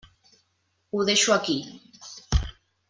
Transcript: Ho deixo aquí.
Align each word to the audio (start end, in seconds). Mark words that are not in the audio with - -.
Ho 0.95 1.03
deixo 1.11 1.37
aquí. 1.37 1.59